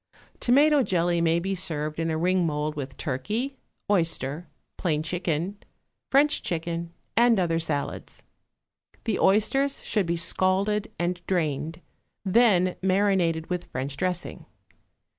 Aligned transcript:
Tomato 0.39 0.81
jelly 0.81 1.21
may 1.21 1.37
be 1.39 1.53
served 1.53 1.99
in 1.99 2.09
a 2.09 2.17
ring 2.17 2.43
mould 2.43 2.73
with 2.73 2.97
turkey, 2.97 3.57
oyster, 3.87 4.47
plain 4.75 5.03
chicken, 5.03 5.59
French 6.09 6.41
chicken, 6.41 6.91
and 7.15 7.39
other 7.39 7.59
salads. 7.59 8.23
The 9.03 9.19
oysters 9.19 9.83
should 9.83 10.07
be 10.07 10.17
scalded 10.17 10.91
and 10.97 11.23
drained, 11.27 11.81
then 12.25 12.77
marinated 12.81 13.51
with 13.51 13.65
French 13.65 13.95
dressing. 13.95 14.47